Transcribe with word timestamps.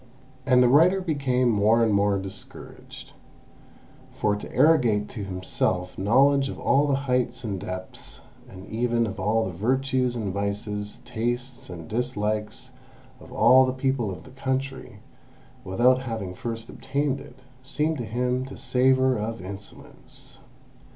And 0.47 0.63
the 0.63 0.67
writer 0.67 0.99
became 0.99 1.49
more 1.51 1.83
and 1.83 1.93
more 1.93 2.17
discouraged, 2.17 3.13
for 4.11 4.35
to 4.35 4.51
arrogate 4.51 5.07
to 5.09 5.23
himself 5.23 5.95
knowledge 5.95 6.49
of 6.49 6.59
all 6.59 6.87
the 6.87 6.95
heights 7.05 7.43
and 7.43 7.59
depths, 7.61 8.19
and 8.49 8.65
even 8.67 9.05
of 9.05 9.19
all 9.19 9.45
the 9.45 9.51
virtues 9.51 10.15
and 10.15 10.33
vices, 10.33 11.01
tastes 11.05 11.69
and 11.69 11.87
dislikes 11.87 12.71
of 13.19 13.31
all 13.31 13.63
the 13.63 13.73
people 13.73 14.09
of 14.09 14.23
the 14.23 14.31
country, 14.31 15.01
without 15.63 16.01
having 16.01 16.33
first 16.33 16.67
obtained 16.67 17.19
it, 17.19 17.37
seemed 17.61 17.99
to 17.99 18.05
him 18.05 18.43
to 18.45 18.57
savour 18.57 19.19
of 19.19 19.39
insolence. 19.39 20.39